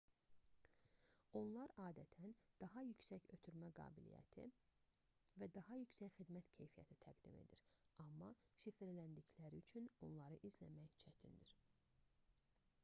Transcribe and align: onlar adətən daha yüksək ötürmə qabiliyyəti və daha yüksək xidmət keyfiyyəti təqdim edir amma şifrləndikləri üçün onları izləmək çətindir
onlar 1.39 1.71
adətən 1.81 2.31
daha 2.61 2.81
yüksək 2.85 3.25
ötürmə 3.35 3.67
qabiliyyəti 3.79 4.45
və 5.43 5.47
daha 5.57 5.77
yüksək 5.81 6.15
xidmət 6.15 6.49
keyfiyyəti 6.59 6.97
təqdim 7.05 7.35
edir 7.43 7.61
amma 8.05 8.29
şifrləndikləri 8.63 9.59
üçün 9.65 9.91
onları 10.09 10.41
izləmək 10.51 10.97
çətindir 11.05 11.55